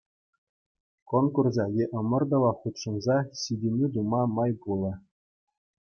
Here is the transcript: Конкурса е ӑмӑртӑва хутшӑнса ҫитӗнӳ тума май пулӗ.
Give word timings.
Конкурса 1.09 1.65
е 1.83 1.85
ӑмӑртӑва 1.99 2.51
хутшӑнса 2.61 3.17
ҫитӗнӳ 3.43 3.87
тума 3.95 4.21
май 4.37 4.51
пулӗ. 4.65 4.93